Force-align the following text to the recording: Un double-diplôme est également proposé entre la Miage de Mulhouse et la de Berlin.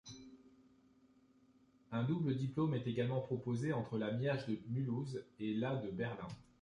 Un 1.91 2.01
double-diplôme 2.03 2.73
est 2.73 2.87
également 2.87 3.21
proposé 3.21 3.71
entre 3.71 3.99
la 3.99 4.11
Miage 4.11 4.47
de 4.47 4.57
Mulhouse 4.69 5.23
et 5.39 5.53
la 5.53 5.75
de 5.75 5.91
Berlin. 5.91 6.27